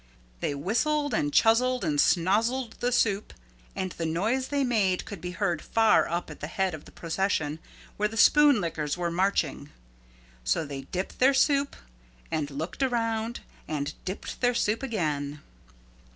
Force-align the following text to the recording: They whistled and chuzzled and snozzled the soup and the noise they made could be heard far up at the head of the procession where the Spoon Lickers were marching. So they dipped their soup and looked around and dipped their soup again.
They 0.39 0.55
whistled 0.55 1.13
and 1.13 1.31
chuzzled 1.31 1.83
and 1.85 1.99
snozzled 2.01 2.73
the 2.79 2.91
soup 2.91 3.33
and 3.75 3.91
the 3.91 4.05
noise 4.07 4.47
they 4.47 4.63
made 4.63 5.05
could 5.05 5.21
be 5.21 5.29
heard 5.29 5.61
far 5.61 6.09
up 6.09 6.31
at 6.31 6.39
the 6.39 6.47
head 6.47 6.73
of 6.73 6.85
the 6.85 6.91
procession 6.91 7.59
where 7.97 8.09
the 8.09 8.17
Spoon 8.17 8.59
Lickers 8.59 8.97
were 8.97 9.11
marching. 9.11 9.69
So 10.43 10.65
they 10.65 10.81
dipped 10.91 11.19
their 11.19 11.35
soup 11.35 11.75
and 12.31 12.49
looked 12.49 12.81
around 12.81 13.41
and 13.67 13.93
dipped 14.03 14.41
their 14.41 14.55
soup 14.55 14.81
again. 14.81 15.39